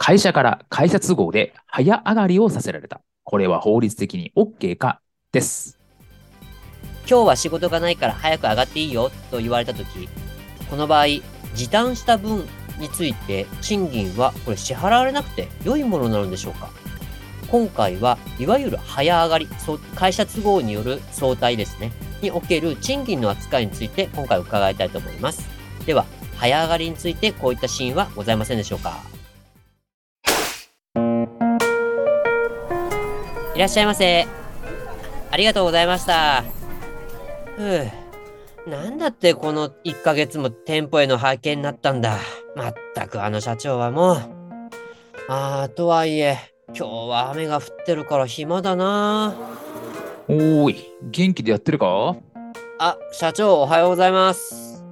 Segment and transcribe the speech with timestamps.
[0.00, 3.00] 会社から会社都合で早上がりをさせられた。
[3.24, 5.00] これは法律的に OK か？
[5.32, 5.78] です。
[7.06, 10.08] 今日は仕事がないから早く上がっていいよと言われた時
[10.70, 11.06] この場合
[11.54, 12.46] 時短した分
[12.78, 16.70] について賃金はこれ支払われなくて良いものなのでしょうか？
[17.50, 19.48] 今回はいわゆる早上がり
[19.96, 21.92] 会社都合による相対ですね。
[22.22, 25.48] における賃金の扱いについて今回伺いたいと思います。
[25.86, 29.02] では早上がりについてこういったシーンはございませんでしょうか？
[33.58, 34.24] いらっしゃいませ
[35.32, 36.44] ありがとうございました
[37.56, 42.18] ふうなんだってこの1ヶ月も店舗への派遣になったんだ。
[42.54, 44.16] まったくあの社長はもう。
[45.28, 49.34] ああ、とはいえ、今日は雨が降ってるから暇だな。
[50.28, 52.14] おーい、元気でやってるか？
[52.78, 54.84] あ、社長おはようございます。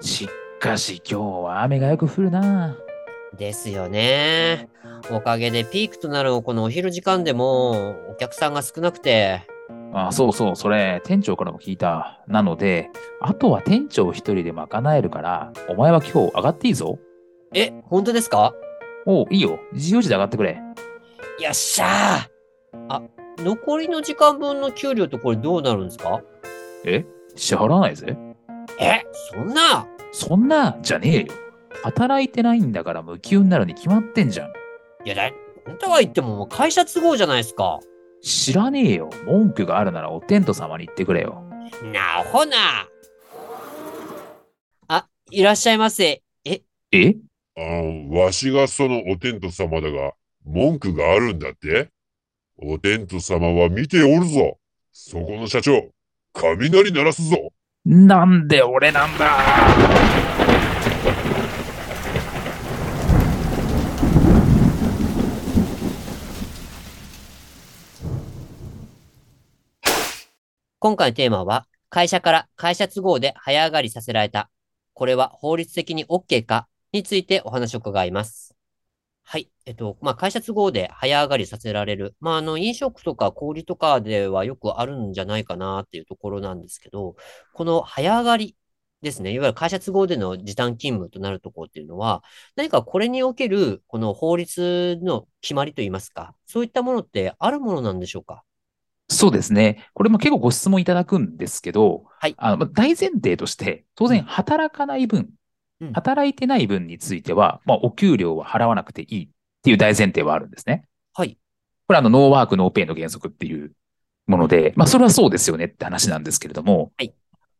[0.00, 0.30] し
[0.60, 2.74] かし今日は雨がよく降るな。
[3.36, 4.68] ですよね。
[5.10, 9.42] おかげでピークとなるこのお昼時間でもお客さんが少なくて。
[9.92, 12.22] あそうそう、それ、店長からも聞いた。
[12.26, 16.98] なので、あとは店長一人で賄えるから、お前は今日上がっていいぞ。
[17.54, 18.54] え、本当ですか？
[19.06, 19.60] おういいよ。
[19.72, 20.60] 自由時で上がってくれ。
[21.40, 23.02] よっしゃーあ、
[23.38, 26.22] 残りの時間分の給料ってこれどうなるんですか？
[26.84, 27.04] え
[27.36, 28.16] 支払わないぜ。
[28.80, 29.86] え、そんな？
[30.10, 31.26] そんな、じゃねえよ。
[31.82, 34.52] 働いてないんだから無給になるに決まってんじゃん。
[35.04, 35.30] いやだ、
[35.66, 37.80] 本当は言ってももう会社都合じゃないですか。
[38.22, 39.10] 知らねえよ。
[39.26, 41.42] 文句があるならお天道様に言ってくれよ。
[41.92, 42.56] なほな。
[44.88, 46.22] あ、いらっしゃいませ。
[46.44, 47.16] え、え？
[47.56, 50.12] ああ、わしがそのお天道様だが、
[50.44, 51.90] 文句があるんだって？
[52.56, 54.58] お天道様は見ておるぞ。
[54.92, 55.90] そこの社長、
[56.32, 57.36] 雷鳴らすぞ。
[57.84, 59.36] なんで俺なんだ
[70.84, 74.50] 今回のテーマは、会社から会社都合で早上がりさせられた。
[74.92, 78.54] これは法律的に OK かについてお話を伺います。
[79.22, 79.50] はい。
[79.64, 82.14] えっと、まあ、会社都合で早上がりさせられる。
[82.20, 87.16] まあ、あの、飲食とか小売とかではよくあるんじゃないかなっていうところなんですけど、
[87.54, 88.54] この早上がり
[89.00, 89.32] ですね。
[89.32, 92.22] いわゆる会社都合での時短勤務となるところっていうのは、
[92.56, 98.44] 何かこれにおける、この法律の決まりといいますか、そういったものってあるものなんでしょうか？
[99.08, 99.88] そうですね。
[99.94, 105.30] これも結構ご質問いただくんですけど、はいあのまあ大前提として、当然働かない分、
[105.80, 109.28] うん働いてない分については、まあ、お給料は払わなくていいっ
[109.62, 110.86] ていう大前提はあるんですね。
[111.12, 111.36] はい。
[111.86, 113.72] これあの、ノーワーク、ノーペイの原則っていう
[114.26, 117.12] もので、まあ、それはそうですよねって話なんですけれども、はい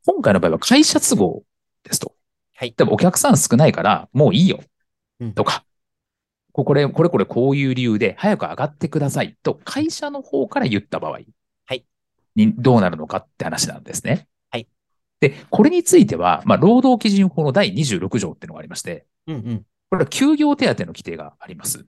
[0.06, 1.43] 今回の場合は会社都合
[1.83, 2.15] ですと。
[2.56, 2.75] はい。
[2.77, 4.60] でもお客さん少ないから、もういいよ
[5.21, 5.33] うん。
[5.33, 5.65] とか、
[6.54, 11.34] ここれ、これこれこういう理由で早く上がってくださいと会社の方から言った場合はい
[12.37, 14.26] にどうなるのかって話なんですね。
[14.50, 14.66] はい。
[15.20, 19.66] で、これについては、まあ、労働基準法の第26条っていうのがありまして、うんうん。
[19.91, 21.87] これは休業手当の規定があります。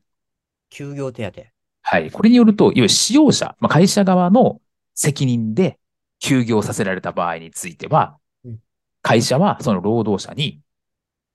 [0.71, 1.43] 休業手当。
[1.83, 2.11] はい。
[2.11, 4.61] これによると、いわゆる使用者、まあ、会社側の
[4.95, 5.79] 責任で
[6.21, 8.59] 休業させられた場合についてはうん、
[9.03, 10.61] 会社はその労働者に、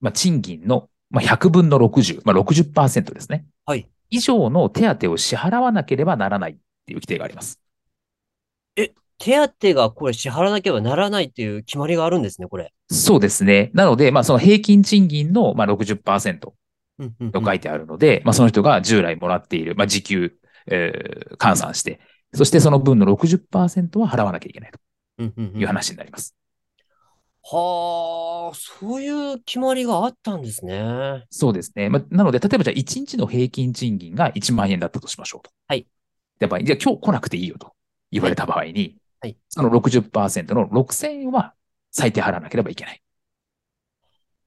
[0.00, 3.44] まあ、賃金の、まあ、100分の60、まあ、60%ですね。
[3.64, 3.88] はい。
[4.10, 6.54] 以上の手当を支払わなければならないっ
[6.86, 7.62] ていう規定があります。
[9.22, 12.72] 手当がこれ支払わなければならないっていう決まりがあるんですね、これ。
[12.90, 13.70] そうですね。
[13.72, 16.52] なので、まあ、その平均賃金の、まあ、60%
[16.98, 20.32] うんうんうんと書いてあるので、まあ、その人が従来もらっている、まあ、時給、
[20.66, 22.00] えー換算して、
[22.34, 26.34] そしてその分の60%は払わなきゃいけないという話になります。
[27.44, 31.26] はあ、そういう決まりがあったんですね。
[31.30, 31.88] そうですね。
[31.88, 35.50] まあ、なので、例えばじゃあ1日の平均賃金が1万円だったとしましょうと。
[35.66, 35.86] はい。
[36.40, 37.74] やっぱり、じゃあ今日来なくていいよと
[38.10, 41.54] 言われた場合に、はいその60%の6000円は
[41.92, 43.02] 最低払わなければいけない。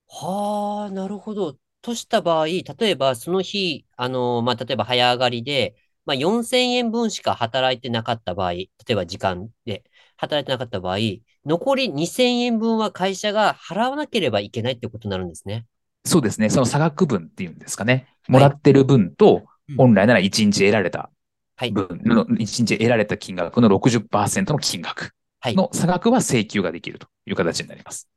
[0.07, 1.57] はあ、なるほど。
[1.81, 5.75] とした場合、例えばその日、あの、まあ、例えば早上がりで、
[6.05, 9.83] まあ、4000円分しか働いてなかった場合、例えば時間で
[10.17, 10.97] 働いてなかった場合、
[11.45, 15.65] 残り2000円分は会社が払わなければいけないってことになるんですね。
[16.05, 16.49] そうですね。
[16.49, 18.07] その差額分っていうんですかね。
[18.27, 21.09] もらってる分と、うん本来なら1日得られた
[21.57, 21.71] はい。
[21.71, 25.55] 分の、1日得られた金額の60%の金額はい。
[25.55, 28.07] の差額は請求ができるという形になります。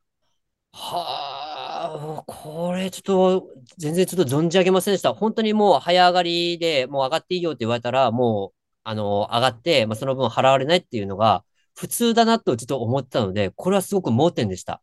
[0.72, 5.14] はあ、これちょっと、全然ちょっと存じ上げませんでした。
[5.14, 11.44] 本当にもう早上がりでもう上がっていいよって言われたら、もう、あの、上がって、まあ、その分払われないっていうのが
[11.78, 14.82] 普通だなとちょっと思ってたので、これはすごく盲点でした。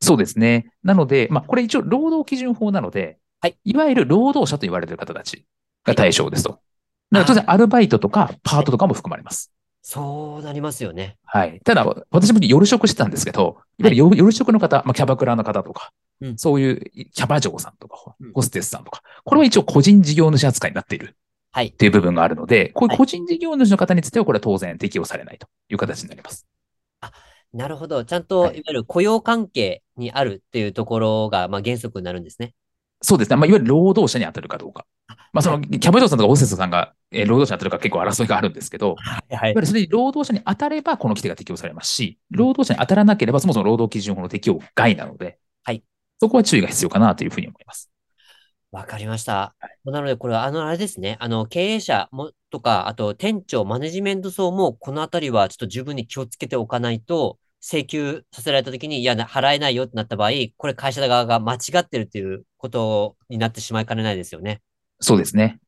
[0.00, 0.72] そうですね。
[0.82, 3.58] なので、まあ、これ一応労働基準法なので、はい。
[3.64, 5.44] いわゆる労働者と言われている方たち
[5.84, 6.50] が対象ですと。
[6.50, 6.60] だか
[7.10, 9.52] ら当然アルバイトとかパートとかも含まれます。
[9.82, 11.18] そうなりますよね。
[11.24, 11.60] はい。
[11.64, 15.92] ただ、私も夜職してたんですけど、いわゆる夜夜職の方、まあ、キャバクラの方とか、
[16.22, 21.16] うんそういうキャバ嬢さんとかうん、ホステスさんとか、これは一応個人事業主扱いになっている
[21.52, 21.72] はいっ。
[21.74, 26.46] ていう部分があるので、こういうはい個人事業主の方については、これは当然適用されないという形になります。
[27.52, 28.04] なるほど。
[28.04, 32.54] ちゃんと、いはいわゆる雇用関係にあるっていうところが、まあ、原則になるんですね。
[33.02, 33.36] そうですね。
[33.36, 34.86] まあ、いわゆる労働者に当たるかどうか。
[35.32, 45.82] まあ、その、キャバ嬢さんとかホステスさんが、えー労働者に当たるか結構争いがあるんですけど、はいはいいわゆるそれに労働者に当たれば、この規定が適用されますし、労働者に当たらなければ、そもそも労働基準法の適用外なので、はい。
[46.20, 47.91] そこは注意が必要かなというふうに思います。
[48.72, 49.54] わかりました。
[49.84, 51.16] なので、これは、あの、あれですね。
[51.20, 64.62] あの、経営者も、とか、あと、店長、マネジメント層も、このあたりは、ちょっと十分に気をつけておかないと、請求させられたときに、いや、な払えないよってなった場合、これ会社側が間違ってるっていうことになってしまいかねないですよね。
[65.00, 65.60] そうですね。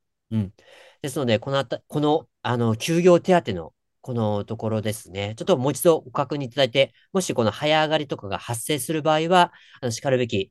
[1.03, 5.35] ですので、このあた、この、あの、休業手当の、このところですね。
[5.37, 10.51] ちょっともう一度ご確認いただいて、もしこの早上がりとかが発生する場合は、あの、叱るべき